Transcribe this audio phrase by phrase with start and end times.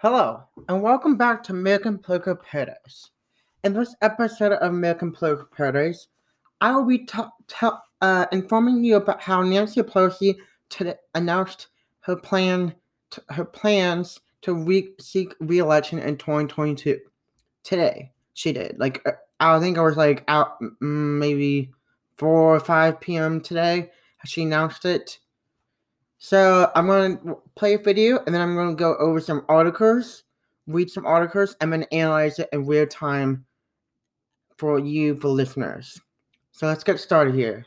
[0.00, 3.12] Hello, and welcome back to American Political Paradise.
[3.64, 6.08] In this episode of American Political Paradise,
[6.60, 7.68] I will be t- t-
[8.02, 10.36] uh, informing you about how Nancy Pelosi
[10.68, 11.68] today announced
[12.00, 12.74] her plan,
[13.12, 17.00] to, her plans to re- seek re-election in 2022.
[17.62, 18.78] Today, she did.
[18.78, 21.72] Like uh, I think it was like out maybe
[22.18, 23.40] four or five p.m.
[23.40, 23.88] today.
[24.26, 25.20] She announced it.
[26.28, 29.44] So I'm going to play a video and then I'm going to go over some
[29.48, 30.24] articles,
[30.66, 33.46] read some articles, and then analyze it in real time
[34.56, 36.00] for you, for listeners.
[36.50, 37.64] So let's get started here.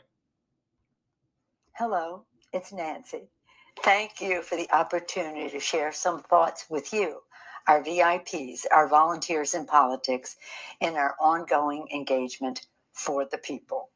[1.72, 3.30] Hello, it's Nancy.
[3.82, 7.20] Thank you for the opportunity to share some thoughts with you,
[7.66, 10.36] our VIPs, our volunteers in politics,
[10.82, 13.88] in our ongoing engagement for the people.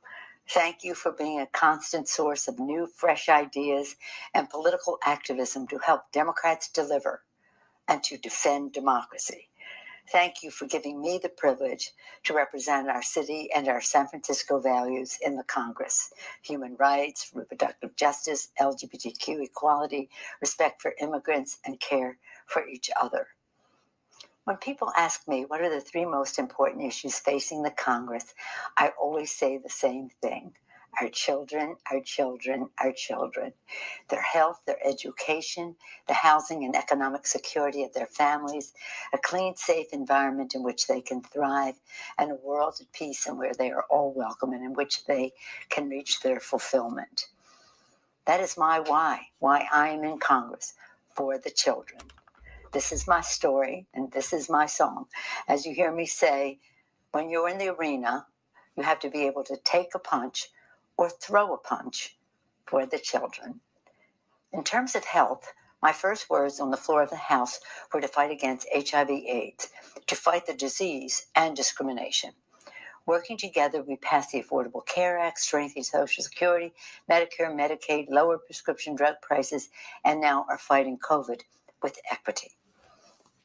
[0.51, 3.97] Thank you for being a constant source of new, fresh ideas
[4.35, 7.23] and political activism to help Democrats deliver
[7.89, 9.49] and to defend democracy.
[10.13, 11.93] Thank you for giving me the privilege
[12.25, 17.97] to represent our city and our San Francisco values in the Congress human rights, reproductive
[17.97, 20.11] justice, LGBTQ equality,
[20.43, 23.29] respect for immigrants, and care for each other.
[24.45, 28.35] When people ask me what are the three most important issues facing the Congress,
[28.77, 30.53] I always say the same thing
[31.01, 33.55] our children, our children, our children,
[34.11, 35.75] their health, their education,
[36.07, 38.75] the housing and economic security of their families,
[39.13, 41.75] a clean, safe environment in which they can thrive,
[42.19, 45.33] and a world at peace and where they are all welcome and in which they
[45.71, 47.29] can reach their fulfillment.
[48.27, 50.75] That is my why, why I am in Congress
[51.15, 52.03] for the children.
[52.75, 55.07] This is my story and this is my song.
[55.47, 56.59] As you hear me say,
[57.13, 58.27] when you're in the arena,
[58.77, 60.49] you have to be able to take a punch
[60.97, 62.17] or throw a punch
[62.67, 63.61] for the children.
[64.53, 67.61] In terms of health, my first words on the floor of the House
[67.93, 69.69] were to fight against HIV AIDS,
[70.09, 72.33] to fight the disease and discrimination.
[73.07, 76.73] Working together, we passed the Affordable Care Act, strengthening Social Security,
[77.09, 79.69] Medicare, Medicaid, lower prescription drug prices,
[80.05, 81.43] and now are fighting COVID
[81.81, 82.57] with equity.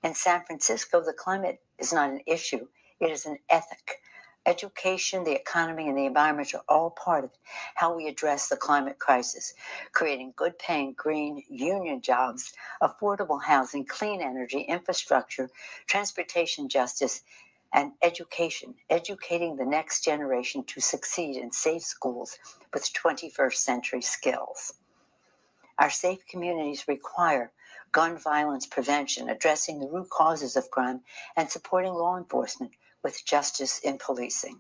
[0.03, 2.67] In San Francisco, the climate is not an issue,
[2.99, 4.01] it is an ethic
[4.45, 7.31] Education, the economy, and the environment are all part of
[7.75, 9.53] how we address the climate crisis,
[9.93, 15.49] creating good paying green union jobs, affordable housing, clean energy, infrastructure,
[15.87, 17.21] transportation justice,
[17.73, 22.39] and education, educating the next generation to succeed in safe schools
[22.73, 24.73] with 21st century skills.
[25.79, 27.51] Our safe communities require
[27.91, 31.01] gun violence prevention, addressing the root causes of crime,
[31.35, 32.71] and supporting law enforcement
[33.03, 34.59] with justice in policing.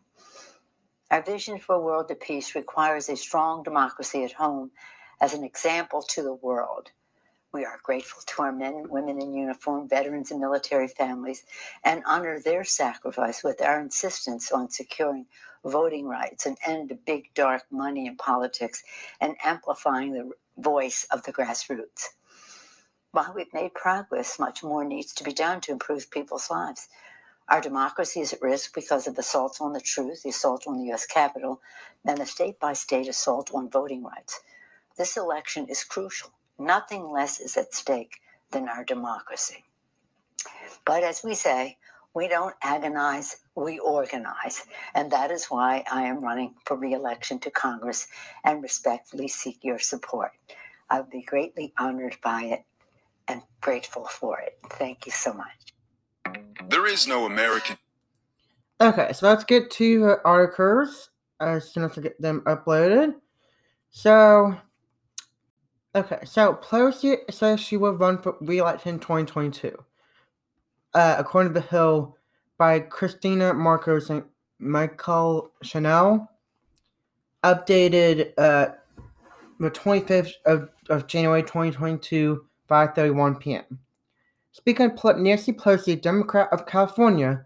[1.11, 4.71] Our vision for a world of peace requires a strong democracy at home
[5.21, 6.91] as an example to the world.
[7.51, 11.43] We are grateful to our men and women in uniform, veterans, and military families,
[11.83, 15.25] and honor their sacrifice with our insistence on securing
[15.65, 18.83] voting rights and end to big dark money in politics
[19.19, 22.09] and amplifying the voice of the grassroots.
[23.11, 26.89] While we've made progress, much more needs to be done to improve people's lives.
[27.49, 30.85] Our democracy is at risk because of assaults on the truth, the assault on the
[30.85, 31.07] U.S.
[31.07, 31.59] Capitol,
[32.05, 34.41] and the state by state assault on voting rights.
[34.97, 36.31] This election is crucial.
[36.59, 38.21] Nothing less is at stake
[38.51, 39.63] than our democracy.
[40.85, 41.77] But as we say,
[42.13, 44.65] we don't agonize, we organize.
[44.93, 48.07] And that is why I am running for reelection to Congress
[48.43, 50.31] and respectfully seek your support.
[50.89, 52.65] I would be greatly honored by it
[53.29, 54.57] and grateful for it.
[54.71, 55.73] Thank you so much.
[56.69, 57.77] There is no American.
[58.81, 61.09] Okay, so let's get to the articles
[61.39, 63.15] as soon as I get them uploaded.
[63.89, 64.55] So,
[65.95, 69.77] okay, so Pelosi says she will run for re-election in 2022.
[70.93, 72.17] Uh, according to the Hill,
[72.57, 74.23] by Cristina Marcos and
[74.59, 76.29] Michael Chanel,
[77.43, 78.69] updated uh,
[79.59, 83.79] the 25th of, of January 2022, 5:31 p.m.
[84.51, 87.45] Speaker Nancy Pelosi, Democrat of California,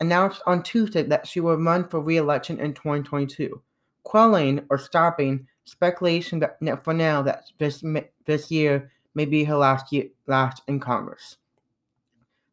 [0.00, 3.62] announced on Tuesday that she will run for re-election in 2022,
[4.02, 7.84] quelling or stopping speculation that for now that this
[8.26, 11.36] this year may be her last year last in Congress.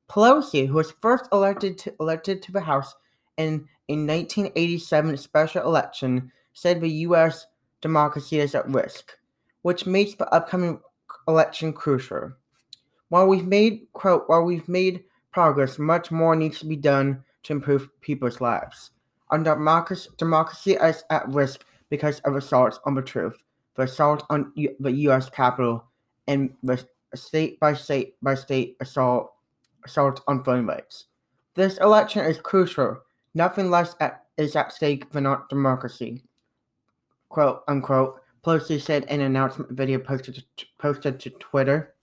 [0.10, 2.96] Pelosi, who was first elected to, elected to the House
[3.38, 7.46] in a 1987 special election, said the U.S.
[7.82, 9.18] democracy is at risk,
[9.62, 10.80] which makes the upcoming
[11.30, 12.34] election crucial.
[13.10, 17.54] While we've made quote while we've made progress, much more needs to be done to
[17.54, 18.92] improve people's lives.
[19.30, 23.38] Our democracy, democracy is at risk because of assaults on the truth,
[23.76, 25.30] the assault on U- the U.S.
[25.30, 25.84] Capitol,
[26.28, 26.84] and the
[27.16, 29.34] state by state by state assault
[29.86, 31.06] assault on voting rights.
[31.56, 32.98] This election is crucial.
[33.34, 36.24] Nothing less at, is at stake than our democracy.
[37.30, 38.22] Quote unquote.
[38.46, 41.96] Pelosi said in an announcement video posted to, posted to Twitter.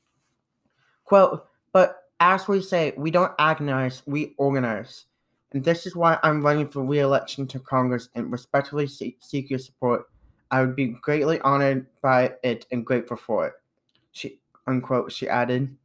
[1.04, 5.06] Quote, but as we say, we don't agonize, we organize.
[5.52, 9.48] And this is why I'm running for re election to Congress and respectfully seek, seek
[9.48, 10.06] your support.
[10.50, 13.54] I would be greatly honored by it and grateful for it.
[14.12, 15.76] She unquote, she added.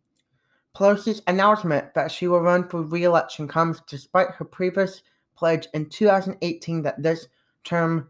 [0.76, 5.04] Pelosi's announcement that she will run for re election comes despite her previous
[5.36, 7.28] pledge in 2018 that this
[7.64, 8.10] term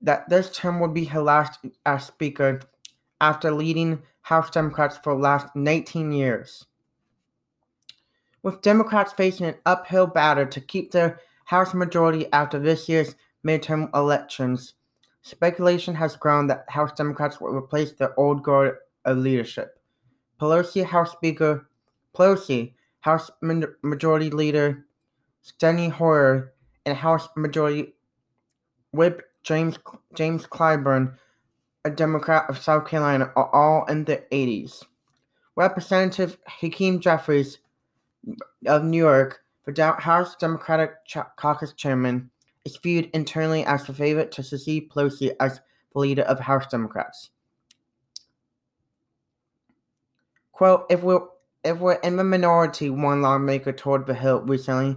[0.00, 2.60] that this term would be her last as speaker
[3.20, 6.66] after leading House Democrats for the last 19 years.
[8.42, 13.14] With Democrats facing an uphill battle to keep their House majority after this year's
[13.44, 14.74] midterm elections,
[15.22, 19.80] speculation has grown that House Democrats will replace their old guard of leadership.
[20.40, 21.68] Pelosi, House Speaker
[22.14, 24.86] Pelosi, House Majority Leader
[25.44, 26.52] Steny Hoyer,
[26.84, 27.94] and House Majority
[28.92, 29.78] Whip James
[30.14, 31.16] James Clyburn,
[31.84, 34.82] a Democrat of South Carolina, are all in the 80s.
[35.54, 37.58] Representative Hakeem Jeffries
[38.66, 40.94] of New York, the House Democratic
[41.36, 42.28] Caucus Chairman,
[42.64, 45.60] is viewed internally as the favorite to succeed Pelosi as
[45.92, 47.30] the leader of House Democrats.
[50.50, 51.20] Quote, if we're
[51.62, 54.96] if we're in the minority, one lawmaker told The Hill recently,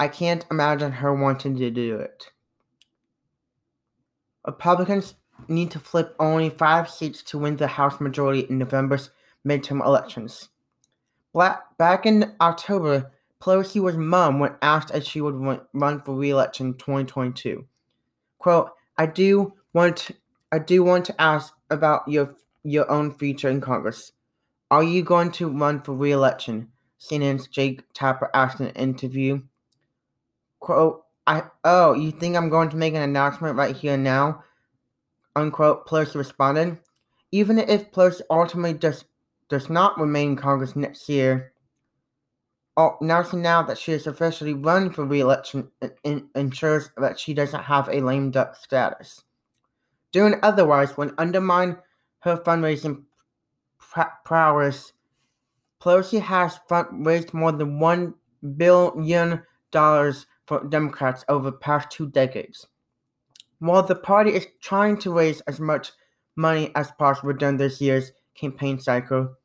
[0.00, 2.31] I can't imagine her wanting to do it.
[4.46, 5.14] Republicans
[5.48, 9.10] need to flip only five seats to win the House majority in November's
[9.46, 10.48] midterm elections.
[11.34, 13.10] Back in October,
[13.40, 15.34] Pelosi was mum when asked if she would
[15.72, 17.66] run for re-election in 2022.
[18.38, 20.14] "Quote: I do want to,
[20.52, 24.12] I do want to ask about your your own future in Congress.
[24.70, 29.42] Are you going to run for re-election?" CNN's Jake Tapper asked in an interview.
[30.60, 34.42] "Quote: I oh, you think I'm going to make an announcement right here now?"
[35.36, 35.86] Unquote.
[35.86, 36.78] Pelosi responded.
[37.30, 39.04] Even if Pelosi ultimately does
[39.48, 41.52] does not remain in Congress next year,
[42.76, 45.70] oh, announcing now that she is officially running for re-election
[46.34, 49.24] ensures that she doesn't have a lame duck status.
[50.10, 51.78] Doing otherwise would undermine
[52.20, 53.04] her fundraising
[54.24, 54.92] prowess.
[55.80, 56.60] Pelosi has
[56.92, 58.14] raised more than one
[58.56, 62.66] billion dollars for Democrats over the past two decades.
[63.58, 65.92] While the party is trying to raise as much
[66.36, 69.36] money as possible during this year's campaign cycle,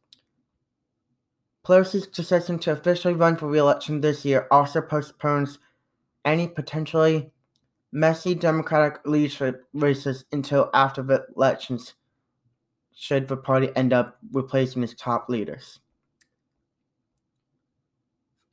[1.65, 5.59] Pelosi's decision to officially run for re-election this year also postpones
[6.23, 7.31] any potentially
[7.91, 11.93] messy Democratic leadership races until after the elections,
[12.95, 15.79] should the party end up replacing its top leaders.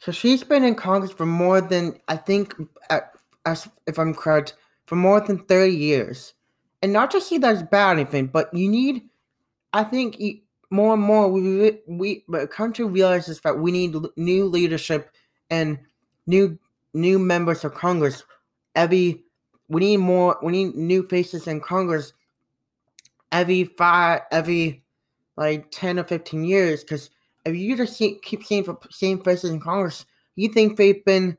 [0.05, 2.55] So she's been in Congress for more than I think,
[3.47, 4.53] as if I'm correct,
[4.85, 6.35] for more than thirty years,
[6.83, 9.09] and not to see that as bad or anything, but you need,
[9.73, 10.23] I think,
[10.69, 15.11] more and more we we the country realizes that we need new leadership
[15.49, 15.79] and
[16.27, 16.59] new
[16.93, 18.25] new members of Congress.
[18.75, 19.25] Every
[19.69, 20.37] we need more.
[20.43, 22.13] We need new faces in Congress.
[23.33, 24.85] Every five, every
[25.39, 27.09] like ten or fifteen years, because
[27.45, 31.37] if you just see, keep seeing the same faces in Congress, you think they've been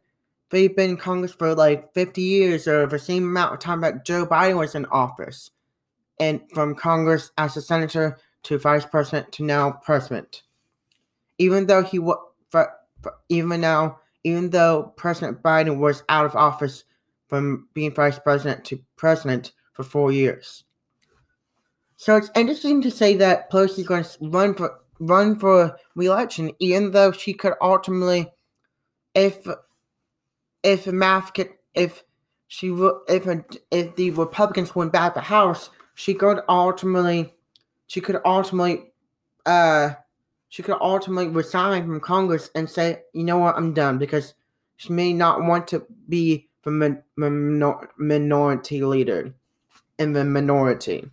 [0.50, 4.06] they've been in Congress for like fifty years or the same amount of time that
[4.06, 5.52] Joe Biden was in office,
[6.20, 10.44] and from Congress as a senator to vice president to now president.
[11.38, 12.18] Even though he was,
[13.30, 16.84] even now, even though President Biden was out of office
[17.28, 20.64] from being vice president to president for four years.
[21.98, 26.52] So it's interesting to say that Pelosi is going to run for run for re-election,
[26.60, 28.32] even though she could ultimately,
[29.14, 29.48] if
[30.64, 32.04] if math could, if
[32.48, 32.68] she
[33.08, 33.28] if
[33.72, 37.34] if the Republicans win back the House, she could ultimately
[37.88, 38.92] she could ultimately
[39.46, 39.92] uh
[40.50, 44.34] she could ultimately resign from Congress and say, you know what, I'm done because
[44.78, 49.34] she may not want to be the min- minor- minority leader
[50.00, 51.10] in the minority.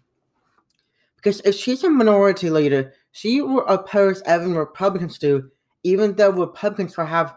[1.17, 5.51] Because if she's a minority leader, she will oppose everything Republicans do,
[5.85, 7.35] even though Republicans will have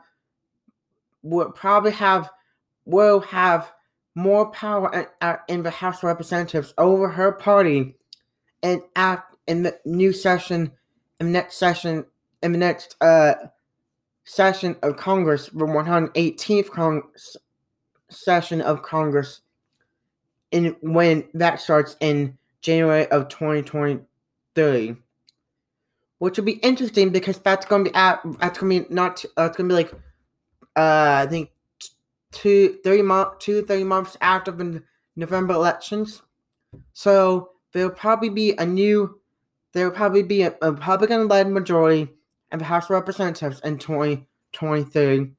[1.22, 2.30] will probably have
[2.86, 3.72] will have
[4.16, 7.96] more power in, in the House of Representatives over her party
[8.64, 10.72] and act in the new session,
[11.20, 12.06] in the next session,
[12.42, 13.36] in the next uh,
[14.24, 17.12] session of Congress, the 118th Cong-
[18.10, 19.42] session of Congress,
[20.52, 24.96] in when that starts in January of 2023.
[26.26, 29.24] Which would be interesting because that's going to be at that's going to be not
[29.38, 29.94] uh, it's going to be like
[30.76, 31.52] uh I think
[32.32, 34.82] two three month two three months after the
[35.16, 36.24] November elections.
[36.94, 39.20] So there will probably be a new
[39.74, 42.10] there will probably be a, a Republican led majority
[42.52, 45.30] of the House of Representatives in 2023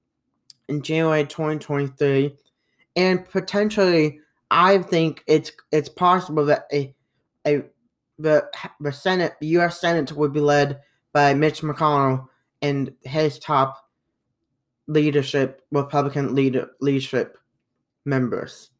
[0.69, 2.33] in January 2023
[2.95, 4.21] and potentially
[4.53, 6.95] I think it's it's possible that a
[7.45, 7.65] a
[8.19, 8.49] the
[8.81, 9.81] the Senate, the U.S.
[9.81, 10.81] Senate, would be led
[11.13, 12.29] by Mitch McConnell
[12.63, 13.89] and his top
[14.87, 17.39] leadership, Republican leader leadership
[18.05, 18.71] members,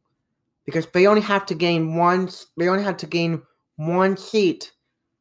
[0.65, 2.29] because they only have to gain one.
[2.57, 3.43] They only have to gain
[3.77, 4.73] one seat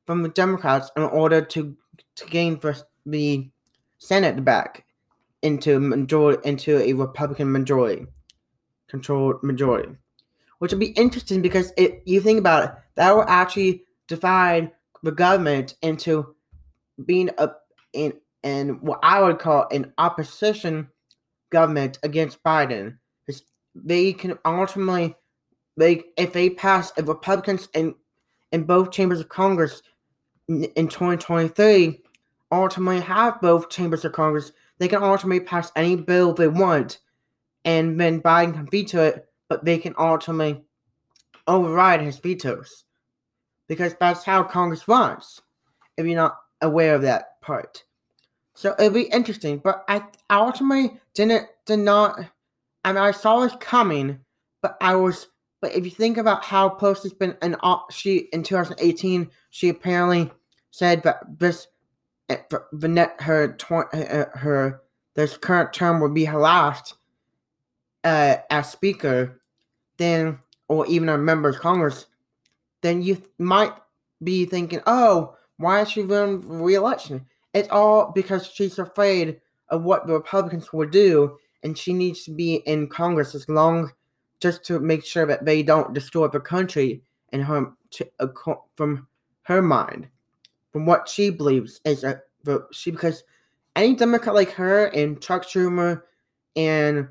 [0.06, 1.76] from the Democrats in order to
[2.16, 3.50] to gain the, the
[3.98, 4.86] Senate back
[5.42, 8.08] into majority into a Republican majority
[8.88, 9.96] controlled majority,
[10.60, 14.72] which would be interesting because it you think about it, that will actually divide
[15.04, 16.36] the government into
[17.06, 17.50] being a
[17.94, 20.88] in in what I would call an opposition
[21.52, 22.98] government against Biden.
[23.26, 23.44] Because
[23.74, 25.16] they can ultimately
[25.78, 27.96] they if they pass if Republicans in
[28.52, 29.82] in both chambers of Congress
[30.48, 32.02] in, in 2023
[32.52, 37.00] ultimately have both chambers of Congress, they can ultimately pass any bill they want,
[37.66, 40.64] and then Biden can veto it, but they can ultimately
[41.48, 42.86] override his vetoes
[43.68, 45.42] because that's how Congress runs.
[45.98, 47.84] If you're not aware of that part,
[48.54, 49.60] so it'll be interesting.
[49.60, 52.20] But I ultimately didn't did not.
[52.84, 54.20] I mean, I saw this coming,
[54.62, 55.28] but I was.
[55.62, 57.56] But if you think about how close it's been, and
[57.90, 60.32] she in 2018, she apparently
[60.72, 61.68] said that this
[62.30, 62.38] eh,
[62.74, 63.58] Vanette her
[63.92, 64.82] her, her
[65.16, 66.96] this current term would be her last
[68.04, 69.42] uh, as speaker,
[69.98, 72.06] then or even a member of Congress
[72.86, 73.74] then you might
[74.24, 77.26] be thinking, oh, why is she running for re-election?
[77.54, 82.32] It's all because she's afraid of what the Republicans will do, and she needs to
[82.32, 83.92] be in Congress as long
[84.40, 88.28] just to make sure that they don't destroy the country and her to, uh,
[88.76, 89.08] from
[89.44, 90.08] her mind,
[90.72, 92.22] from what she believes is a,
[92.72, 93.24] she because
[93.76, 96.04] any Democrat like her and Chuck Schumer
[96.56, 97.08] and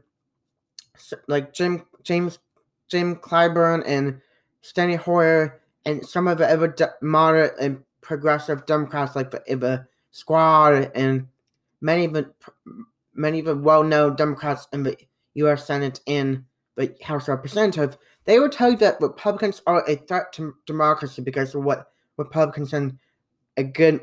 [1.27, 2.39] like Jim James
[2.89, 4.21] Jim Clyburn and
[4.63, 9.87] Steny Hoyer and some of the other de- moderate and progressive Democrats, like the, the
[10.11, 11.27] Squad and
[11.81, 12.31] many of the
[13.15, 14.97] many of the well-known Democrats in the
[15.35, 15.67] U.S.
[15.67, 16.45] Senate and
[16.77, 21.23] the House of Representatives, they will tell you that Republicans are a threat to democracy
[21.23, 22.99] because of what Republicans in
[23.57, 24.01] a good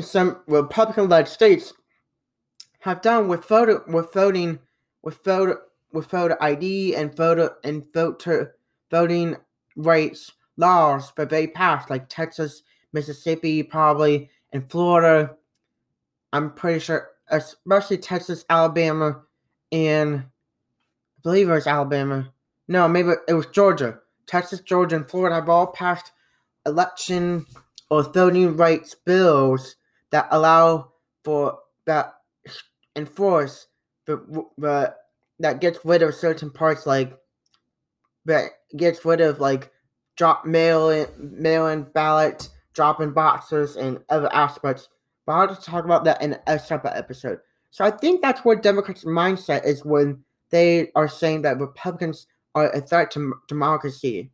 [0.00, 1.72] some Republican-led states
[2.80, 4.58] have done with voter with voting
[5.02, 5.60] with voter
[5.92, 8.56] with voter ID and voter and voter
[8.90, 9.36] voting
[9.78, 15.34] rights laws that they passed, like Texas, Mississippi, probably, and Florida.
[16.32, 19.22] I'm pretty sure, especially Texas, Alabama,
[19.72, 20.24] and I
[21.22, 22.30] believe it was Alabama.
[22.66, 24.00] No, maybe it was Georgia.
[24.26, 26.12] Texas, Georgia, and Florida have all passed
[26.66, 27.46] election
[27.88, 29.76] or voting rights bills
[30.10, 30.92] that allow
[31.24, 32.14] for that
[32.96, 33.68] enforce
[34.06, 34.16] the,
[34.58, 34.94] the
[35.38, 37.16] that gets rid of certain parts like
[38.28, 39.72] that gets rid of like
[40.16, 44.88] drop mail in mail in ballot, dropping boxes, and other aspects.
[45.26, 47.40] But I'll just talk about that in a separate episode.
[47.70, 52.70] So I think that's what Democrats' mindset is when they are saying that Republicans are
[52.70, 54.30] a threat to democracy.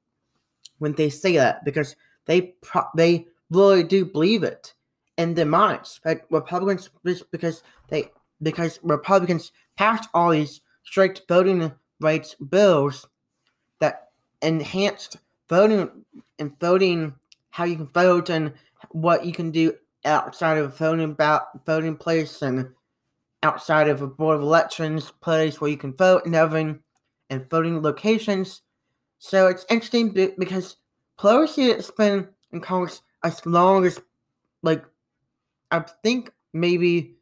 [0.78, 1.96] When they say that, because
[2.26, 4.74] they pro- they really do believe it
[5.16, 6.00] in their minds.
[6.02, 6.90] But Republicans,
[7.30, 8.10] because they
[8.42, 13.06] because Republicans passed all these strict voting rights bills
[14.44, 15.16] enhanced
[15.48, 15.90] voting
[16.38, 17.14] and voting
[17.50, 18.52] how you can vote and
[18.90, 19.74] what you can do
[20.04, 22.68] outside of a voting about voting place and
[23.42, 26.78] outside of a board of elections place where you can vote and voting
[27.30, 28.62] and voting locations.
[29.18, 30.76] So it's interesting because
[31.18, 34.00] Pelosi has been in Congress as long as
[34.62, 34.84] like
[35.70, 37.16] I think maybe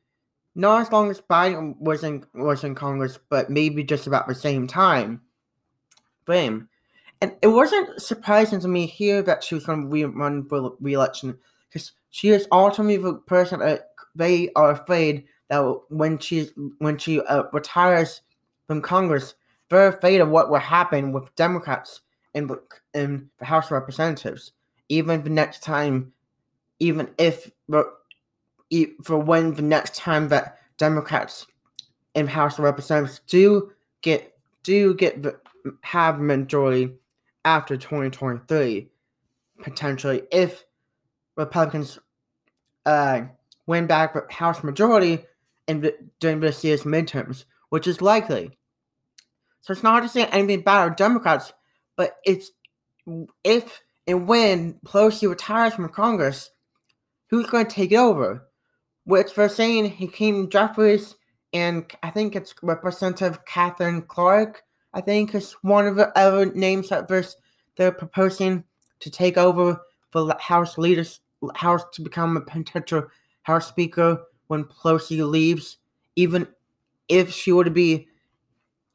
[0.55, 4.35] not as long as Biden was in was in Congress, but maybe just about the
[4.35, 5.21] same time
[6.25, 6.69] frame.
[7.23, 11.38] And it wasn't surprising to me here that she was going to run for re-election
[11.69, 17.21] because she is ultimately the person that they are afraid that when she when she
[17.21, 18.23] uh, retires
[18.67, 19.35] from Congress,
[19.69, 22.00] they're afraid of what will happen with Democrats
[22.35, 22.50] in
[22.93, 24.50] in the House of Representatives.
[24.88, 26.12] Even the next time,
[26.81, 27.52] even if
[29.05, 31.47] for when the next time that Democrats
[32.17, 35.25] in House of Representatives do get do get
[35.83, 36.99] have majority
[37.45, 38.89] after 2023
[39.63, 40.65] potentially if
[41.37, 41.99] Republicans
[42.85, 43.23] uh,
[43.67, 45.25] win back the House majority
[45.69, 48.59] in during this year's midterms, which is likely.
[49.61, 51.53] So it's not to say anything bad about Democrats,
[51.97, 52.51] but it's
[53.45, 56.51] if and when Pelosi retires from Congress,
[57.31, 58.49] who's going to take it over?
[59.05, 61.15] Which they're saying Hakeem Jeffries
[61.53, 64.63] and I think it's Representative Catherine Clark.
[64.95, 67.25] I think it's one of the other names that they're,
[67.77, 68.65] they're proposing
[69.01, 69.81] to take over
[70.11, 71.21] for the House leaders
[71.55, 73.07] House to become a potential
[73.43, 75.79] House Speaker when Pelosi leaves,
[76.15, 76.47] even
[77.09, 78.07] if she were to be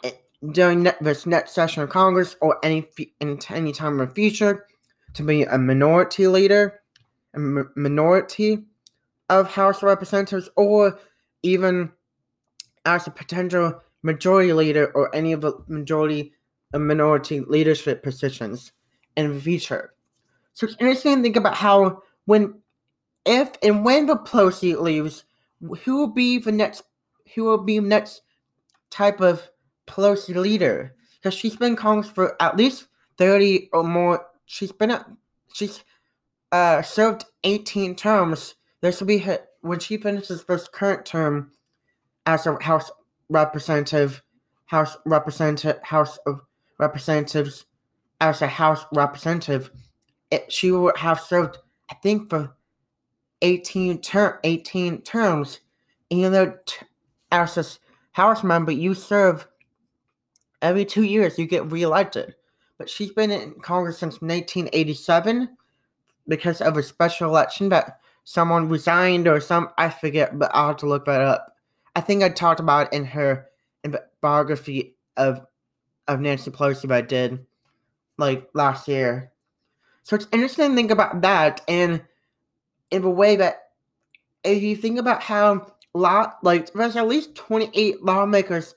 [0.04, 0.12] eh,
[0.51, 2.88] during this next session of Congress or any
[3.20, 4.66] in any time in the future
[5.13, 6.82] to be a minority leader,
[7.34, 8.63] a minority
[9.30, 11.00] of House Representatives, or
[11.44, 11.92] even
[12.86, 16.34] as a potential majority leader or any of the majority
[16.74, 18.72] and minority leadership positions
[19.16, 19.94] in the future.
[20.54, 22.56] So it's interesting to think about how when,
[23.25, 25.24] if and when the Pelosi leaves,
[25.84, 26.84] who will be the next,
[27.34, 28.22] who will be next
[28.89, 29.50] type of
[29.88, 30.96] Pelosi leader?
[31.16, 32.88] Because she's been Congress for at least
[33.18, 34.25] thirty or more.
[34.46, 35.06] She's been at,
[35.54, 35.84] she's
[36.51, 38.56] uh served eighteen terms.
[38.82, 41.51] This will be her when she finishes this current term
[42.25, 42.92] as a House
[43.29, 44.22] representative,
[44.65, 46.41] House representative, House of
[46.79, 47.65] Representatives,
[48.22, 49.72] as a House representative.
[50.31, 51.57] It, she will have served
[51.89, 52.55] I think for
[53.41, 55.60] 18 ter- 18 terms.
[56.10, 56.86] You know, t-
[57.31, 57.65] as a
[58.12, 59.48] House member, you serve
[60.62, 62.36] every two years, you get reelected.
[62.77, 65.55] But she's been in Congress since 1987
[66.27, 70.77] because of a special election that someone resigned or some, I forget, but I'll have
[70.77, 71.55] to look that up.
[71.98, 73.48] I think I talked about in her
[74.22, 75.42] biography of
[76.08, 77.44] of Nancy Pelosi, but I did
[78.20, 79.32] like last year.
[80.04, 82.04] So it's interesting to think about that and
[82.92, 83.70] in a way that
[84.44, 88.76] if you think about how lot like there's at least 28 lawmakers,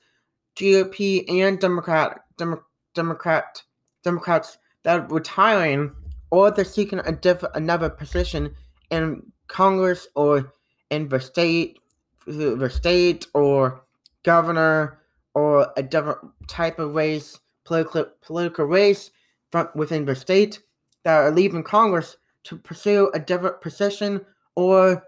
[0.55, 2.63] GOP and Democrat, Demo,
[2.95, 3.61] Democrat,
[4.03, 5.91] Democrats that are retiring
[6.31, 8.55] or they're seeking a diff- another position
[8.89, 10.51] in Congress or
[10.89, 11.80] in the state,
[12.25, 13.83] the state or
[14.23, 14.99] governor
[15.33, 19.11] or a different type of race, political political race
[19.51, 20.61] from within the state
[21.03, 25.03] that are leaving Congress to pursue a different position or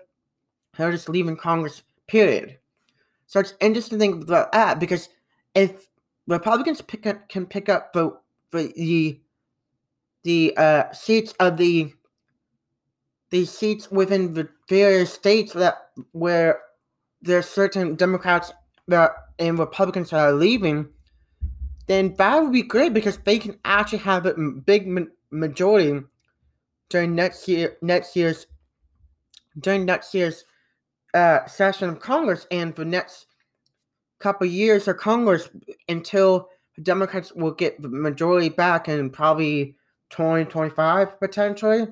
[0.78, 2.58] they're just leaving Congress, period.
[3.28, 5.10] So it's interesting to think about that because
[5.56, 5.88] if
[6.28, 8.17] Republicans pick up, can pick up the,
[8.52, 9.19] the,
[10.23, 11.93] the uh, seats of the
[13.30, 16.62] the seats within the various states that where
[17.24, 18.52] there's certain Democrats
[18.88, 20.88] that and Republicans that are leaving,
[21.88, 24.88] then that would be great because they can actually have a big
[25.32, 26.02] majority
[26.90, 28.46] during next year next year's
[29.60, 30.46] during next year's
[31.14, 33.28] uh, session of Congress and for next
[34.20, 35.50] couple years of Congress
[35.90, 36.50] until
[36.82, 39.76] Democrats will get the majority back in probably
[40.10, 41.88] 2025 potentially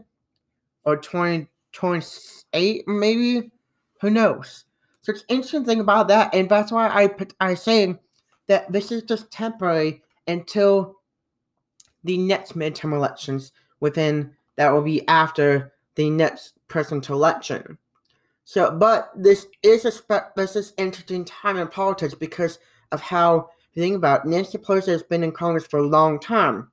[0.86, 3.52] or 2028 maybe
[4.00, 4.66] who knows
[5.02, 7.98] so it's interesting about that and that's why I put, I say
[8.48, 10.98] that this is just temporary until
[12.04, 17.78] the next midterm elections within that will be after the next presidential election.
[18.44, 22.60] So, but this is a spe- this is interesting time in politics because
[22.92, 26.72] of how you think about Nancy Pelosi has been in Congress for a long time.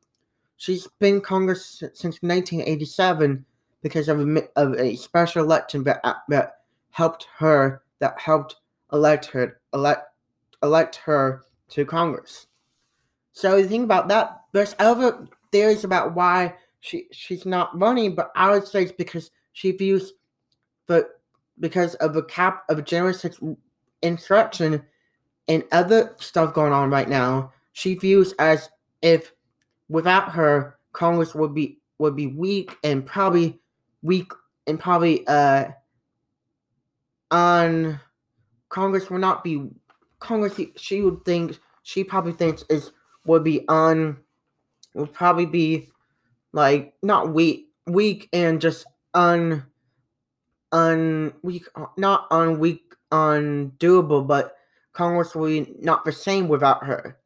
[0.56, 3.44] She's been in Congress since 1987
[3.82, 6.54] because of a, of a special election that that
[6.90, 8.56] helped her that helped
[8.92, 10.06] elect her elect
[10.62, 12.46] elect her to Congress.
[13.32, 14.40] So you think about that.
[14.52, 19.30] There's other theories about why she she's not running, but I would say it's because
[19.52, 20.12] she views
[20.86, 21.08] the
[21.60, 23.56] because of the cap of January 6th
[24.02, 24.82] insurrection
[25.48, 28.68] and other stuff going on right now, she views as
[29.02, 29.32] if
[29.88, 33.58] without her Congress would be would be weak and probably
[34.02, 34.30] weak
[34.66, 35.68] and probably uh
[37.30, 38.00] on
[38.68, 39.68] Congress will not be
[40.20, 42.92] Congress she would think she probably thinks is
[43.24, 44.16] would be on
[44.94, 45.88] would probably be
[46.52, 49.64] like not weak weak and just un
[50.72, 51.64] un weak
[51.96, 54.58] not on weak undoable but
[54.98, 57.16] congress will be not the same without her.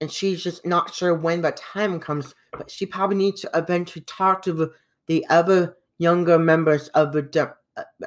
[0.00, 4.04] And she's just not sure when the time comes but she probably needs to eventually
[4.04, 4.70] talk to the,
[5.06, 7.54] the other younger members of the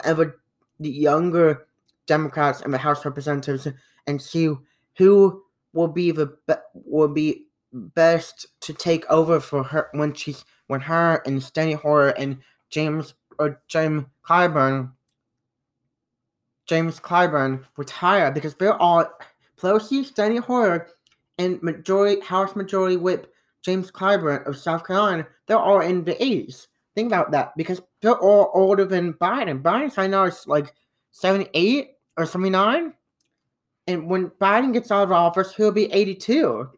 [0.06, 0.34] of the
[0.90, 1.68] younger
[2.08, 3.68] democrats and the house representatives
[4.08, 4.54] and see
[4.98, 6.36] who will be the
[6.74, 12.10] will be best to take over for her when she's when her and Steny Hoyer
[12.10, 12.38] and
[12.70, 14.92] James or Jim Clyburn
[16.66, 19.06] James Clyburn retire because they're all
[19.58, 20.88] Pelosi, Steny Hoyer,
[21.38, 25.28] and majority House Majority Whip James Clyburn of South Carolina.
[25.48, 26.68] They're all in the 80s.
[26.96, 29.62] Think about that because they're all older than Biden.
[29.62, 30.74] Biden's right now is like
[31.12, 32.94] 78 or 79.
[33.88, 36.70] And when Biden gets out of office, he'll be 82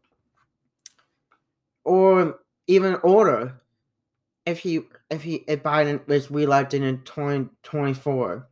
[1.83, 3.61] or even older
[4.45, 8.47] if he if he if Biden is reelected in 2024.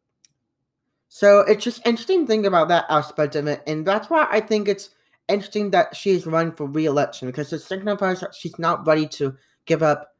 [1.09, 4.39] So it's just interesting to think about that aspect of it, and that's why I
[4.39, 4.91] think it's
[5.27, 9.83] interesting that she's running for re-election because it signifies that she's not ready to give
[9.83, 10.15] up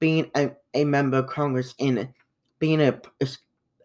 [0.00, 2.08] being a, a member of Congress and
[2.58, 3.00] being a,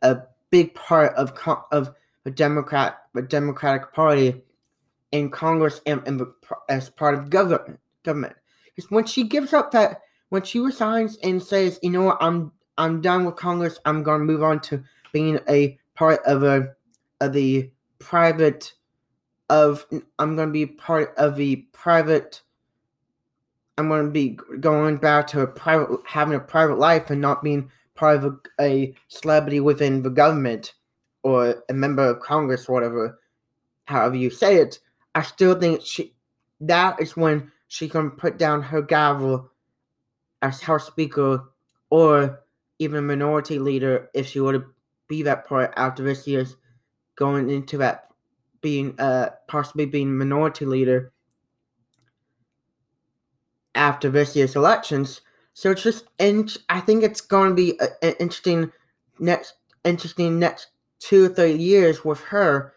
[0.02, 0.18] a
[0.50, 1.34] big part of
[1.72, 4.42] of the Democrat the Democratic Party
[5.12, 6.22] in Congress and, and
[6.70, 8.36] as part of government government.
[8.66, 12.52] Because when she gives up that when she resigns and says, you know what, I'm
[12.78, 16.76] I'm done with Congress, I'm gonna move on to being a part of a
[17.22, 18.74] of the private
[19.50, 19.86] of
[20.20, 22.42] I'm gonna be part of the private
[23.78, 27.72] I'm gonna be going back to a private having a private life and not being
[27.96, 30.74] part of a, a celebrity within the government
[31.24, 33.20] or a member of Congress or whatever,
[33.86, 34.80] however you say it.
[35.14, 36.14] I still think she
[36.62, 39.52] that is when she can put down her gavel
[40.42, 41.44] as House Speaker
[41.90, 42.44] or
[42.80, 44.66] even Minority Leader if she were to
[45.08, 46.56] be that part after this year's
[47.16, 48.10] going into that
[48.62, 51.12] being uh possibly being Minority Leader
[53.78, 55.22] after this year's elections.
[55.54, 58.72] So it's just, and I think it's going to be an interesting
[59.20, 59.54] next,
[59.86, 60.68] interesting next
[61.00, 62.74] two or three years with her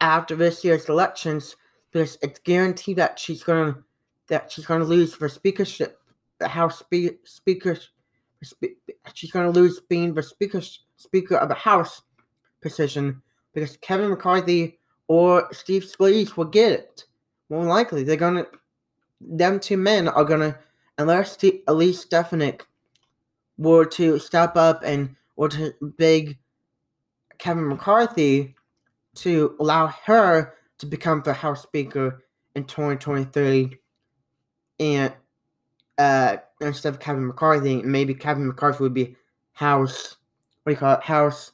[0.00, 1.56] after this year's elections
[1.90, 3.84] because it's guaranteed that she's going to
[4.28, 5.98] that she's going to lose for speakership,
[6.38, 7.78] the House spe- Speaker.
[9.14, 10.60] She's going to lose being the speaker
[10.96, 12.02] Speaker of the House
[12.60, 13.22] position
[13.54, 17.04] because Kevin McCarthy or Steve Scalise will get it.
[17.48, 18.46] More likely, they're going to.
[19.20, 20.58] Them two men are to,
[20.98, 22.66] unless St- Elise Stefanik
[23.56, 26.38] were to step up and or to beg
[27.38, 28.54] Kevin McCarthy
[29.16, 33.78] to allow her to become the House Speaker in 2023
[34.80, 35.12] and
[35.98, 39.16] uh, instead of Kevin McCarthy, maybe Kevin McCarthy would be
[39.52, 40.16] House,
[40.62, 41.52] what do you call it, House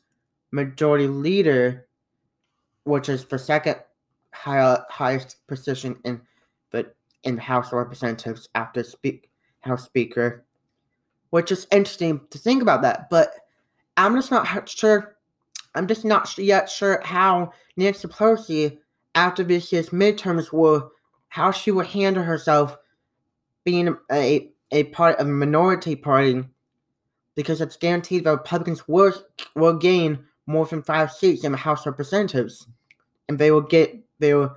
[0.50, 1.87] Majority Leader,
[2.85, 3.77] which is the second
[4.33, 6.22] high, highest position in the
[7.25, 10.45] in the House of Representatives after speak House Speaker,
[11.31, 13.11] which is interesting to think about that.
[13.11, 13.33] But
[13.97, 15.17] I'm just not sure.
[15.75, 18.79] I'm just not yet sure how Nancy Pelosi,
[19.15, 20.93] after this year's midterms, will
[21.29, 22.77] how she will handle herself
[23.65, 26.45] being a, a part of a minority party
[27.35, 29.13] because it's guaranteed that Republicans will,
[29.57, 32.69] will gain more than five seats in the House of Representatives,
[33.29, 34.57] and they will get they will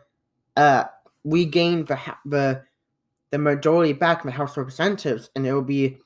[0.56, 0.84] uh,
[1.27, 2.63] regain the the
[3.31, 5.97] the majority back in the House of Representatives, and it will be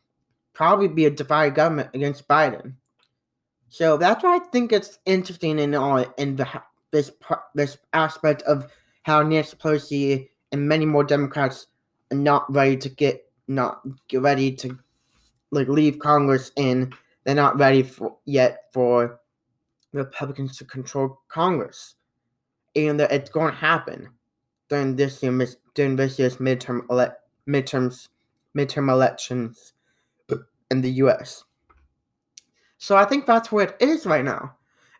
[0.54, 2.74] probably be a divided government against Biden.
[3.70, 6.48] So that's why I think it's interesting in all in the
[6.92, 7.12] this
[7.56, 8.72] this aspect of
[9.04, 11.68] how Nancy Pelosi and many more Democrats
[12.12, 14.78] are not ready to get not get ready to
[15.52, 19.20] like leave Congress and they're not ready for yet for
[19.94, 21.96] Republicans to control Congress.
[22.76, 24.10] And that it's going to happen
[24.72, 27.16] during this year during this year's midterm ele-
[27.48, 28.08] midterms
[28.58, 29.74] midterm elections
[30.72, 31.44] in the US.
[32.78, 34.56] So I think that's where it is right now.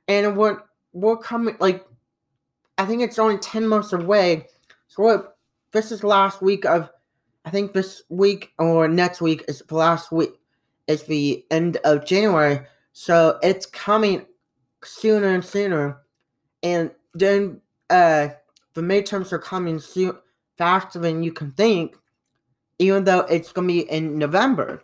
[0.10, 0.58] And we're
[0.92, 1.88] we're coming like
[2.78, 4.48] I think it's only 10 months away.
[4.88, 5.30] So
[5.72, 6.90] this is last week of
[7.46, 10.32] I think this week or next week is the last week.
[10.88, 12.60] It's the end of January,
[12.92, 14.26] so it's coming
[14.84, 16.02] sooner and sooner.
[16.62, 18.30] And then uh,
[18.74, 20.18] the midterms are coming soon,
[20.58, 21.96] faster than you can think.
[22.80, 24.84] Even though it's gonna be in November,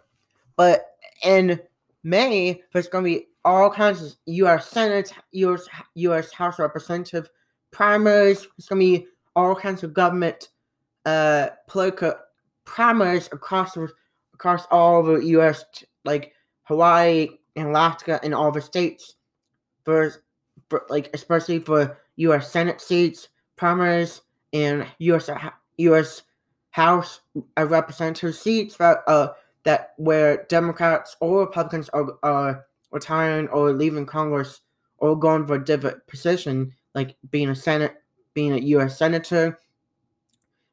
[0.56, 0.86] but
[1.24, 1.60] in
[2.04, 4.68] May there's gonna be all kinds of U.S.
[4.68, 5.68] Senate, U.S.
[5.96, 6.32] U.S.
[6.32, 7.30] House Representative
[7.72, 8.48] primaries.
[8.58, 10.50] There's gonna be all kinds of government
[11.06, 12.14] uh, political
[12.66, 13.88] primaries across the,
[14.34, 15.64] across all the U.S.
[16.06, 19.16] like Hawaii and Alaska and all the states
[19.84, 20.14] for,
[20.70, 22.52] for like especially for U.S.
[22.52, 24.22] Senate seats, primaries,
[24.54, 25.30] and U.S.
[25.78, 26.24] U.S.
[26.72, 27.22] House
[27.58, 29.30] representative seats that uh
[29.64, 34.62] that where Democrats or Republicans are are retiring or leaving Congress
[35.00, 37.96] or going for a different position, like being a Senate,
[38.34, 38.98] being a U.S.
[38.98, 39.60] senator.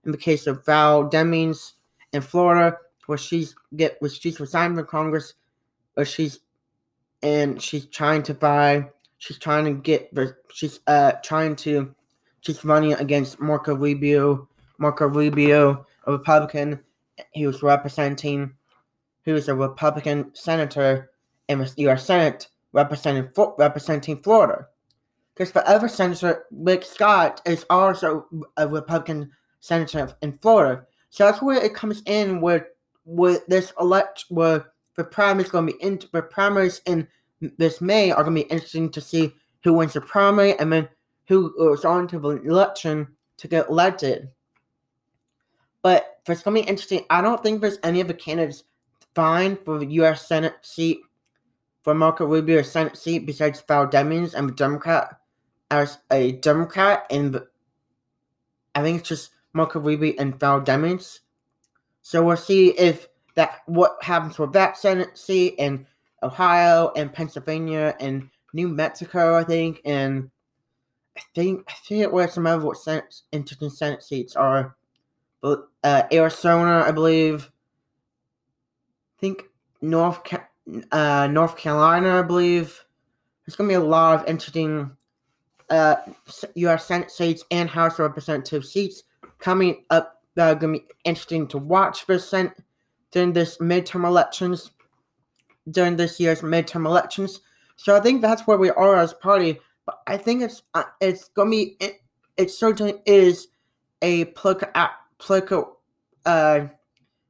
[0.04, 1.72] In the case of Val Demings,
[2.12, 5.34] in Florida where she's get where she's resigned from Congress,
[5.96, 6.40] or she's
[7.22, 10.10] and she's trying to buy she's trying to get
[10.52, 11.94] she's uh trying to
[12.64, 14.48] running against Marco Rubio.
[14.78, 16.80] Marco Rubio, a Republican,
[17.32, 18.52] he was representing,
[19.24, 21.10] he was a Republican senator
[21.48, 22.04] in the U.S.
[22.04, 23.28] Senate representing
[23.58, 24.66] representing Florida.
[25.34, 28.26] Because forever Senator Rick Scott is also
[28.56, 29.30] a Republican
[29.60, 30.84] senator in Florida.
[31.10, 32.68] So that's where it comes in where
[33.04, 37.08] with this elect where the primaries going to be in the primaries in
[37.58, 40.88] this May are going to be interesting to see who wins the primary and then
[41.26, 43.08] who goes on to the election
[43.38, 44.28] to get elected.
[45.82, 48.64] But for something interesting, I don't think there's any of the candidates
[49.14, 50.26] fine for the U.S.
[50.26, 51.00] Senate seat
[51.82, 55.18] for Marco Rubio Senate seat besides Val Demings and the Democrat
[55.70, 57.40] as a Democrat and
[58.74, 61.20] I think it's just Marco Rubio and Val Demings.
[62.02, 65.86] So we'll see if that what happens with that Senate seat in
[66.22, 70.30] Ohio and Pennsylvania and New Mexico, I think, and
[71.16, 74.76] I think I forget where some other Senate, interesting Senate seats are.
[75.40, 77.50] But uh, Arizona, I believe.
[79.16, 79.44] I think
[79.80, 80.20] North
[80.92, 82.84] uh, North Carolina, I believe.
[83.46, 84.90] There's gonna be a lot of interesting
[85.70, 85.96] uh,
[86.54, 86.86] U.S.
[86.86, 89.04] Senate seats and House of Representative seats
[89.38, 92.58] coming up that are gonna be interesting to watch for Senate
[93.10, 94.72] during this midterm elections,
[95.70, 97.40] during this year's midterm elections.
[97.76, 99.60] So I think that's where we are as party.
[99.86, 102.00] But I think it's uh, it's gonna be it,
[102.36, 103.48] it certainly is
[104.02, 104.68] a political
[105.18, 105.78] political
[106.26, 106.66] uh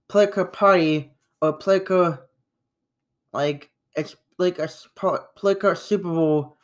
[0.09, 2.19] political party or political
[3.33, 4.69] like it's like a
[5.37, 6.57] political Super Bowl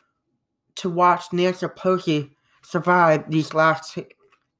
[0.75, 2.31] to watch Nancy Pelosi
[2.63, 3.97] survive these last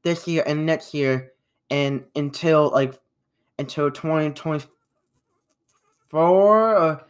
[0.03, 1.31] this year and next year
[1.69, 2.99] and until like
[3.59, 4.67] until 2024
[6.13, 7.05] or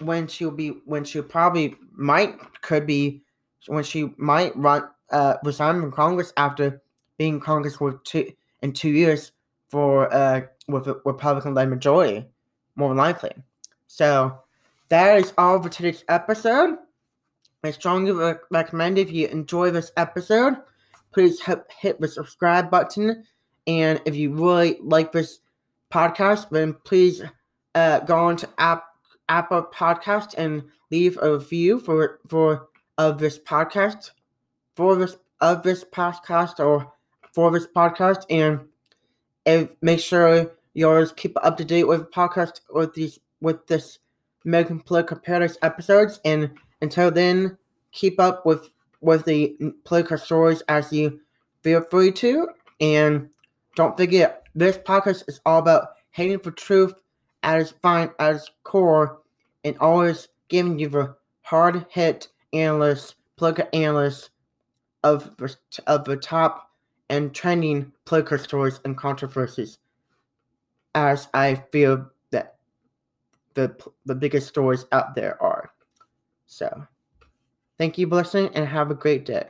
[0.00, 3.21] when she'll be when she probably might could be
[3.66, 6.82] when she might run uh resign from Congress after
[7.18, 9.32] being Congress for two in two years
[9.68, 12.26] for uh with a Republican led majority,
[12.76, 13.32] more likely.
[13.86, 14.38] So
[14.88, 16.76] that is all for today's episode.
[17.64, 20.56] I strongly recommend if you enjoy this episode,
[21.12, 23.24] please hit the subscribe button.
[23.66, 25.38] And if you really like this
[25.92, 27.22] podcast, then please
[27.74, 28.84] uh, go on to App,
[29.28, 34.10] Apple Podcast and leave a review for for of this podcast
[34.76, 36.92] for this of this podcast or
[37.32, 38.60] for this podcast and
[39.46, 43.98] if make sure yours keep up to date with podcast with these with this
[44.44, 46.50] American Political Paradise episodes and
[46.80, 47.56] until then
[47.92, 51.20] keep up with with the political stories as you
[51.62, 52.48] feel free to
[52.80, 53.28] and
[53.74, 56.94] don't forget this podcast is all about hating for truth
[57.42, 59.20] at its fine at its core
[59.64, 64.30] and always giving you the hard hit analysts, political analysts
[65.02, 65.30] of,
[65.86, 66.70] of the top
[67.08, 69.78] and trending political stories and controversies,
[70.94, 72.56] as I feel that
[73.54, 75.70] the the biggest stories out there are.
[76.46, 76.86] So,
[77.78, 79.46] thank you listening and have a great day.